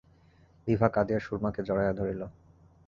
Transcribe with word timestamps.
বিভা 0.67 0.87
কাঁদিয়া 0.87 1.19
সুরমাকে 1.19 1.61
জড়াইয়া 1.67 1.93
ধরিল। 1.93 2.21